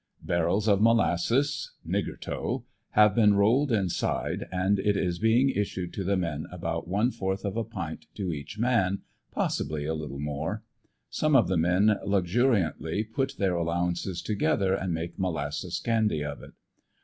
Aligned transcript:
Barrels 0.23 0.67
of 0.67 0.81
molasses 0.81 1.73
(nigger 1.87 2.19
toe) 2.19 2.65
have 2.93 3.13
been 3.13 3.35
rolled 3.35 3.71
inside 3.71 4.47
and 4.51 4.79
it 4.79 4.97
is 4.97 5.19
being 5.19 5.51
issued 5.51 5.93
to 5.93 6.03
the 6.03 6.17
men, 6.17 6.47
about 6.51 6.87
one 6.87 7.11
fourth 7.11 7.45
of 7.45 7.55
a 7.55 7.63
pint 7.63 8.05
to 8.15 8.33
each 8.33 8.57
man, 8.57 9.03
possibly 9.31 9.85
a 9.85 9.93
little 9.93 10.17
more. 10.19 10.63
Some 11.11 11.35
of 11.35 11.47
the 11.47 11.55
men, 11.55 11.99
luxuriantly, 12.03 13.03
put 13.03 13.35
their 13.37 13.53
allowances 13.55 14.23
together 14.23 14.73
and 14.73 14.91
make 14.91 15.19
molasses 15.19 15.79
candy 15.79 16.23
of 16.23 16.41
it. 16.41 16.53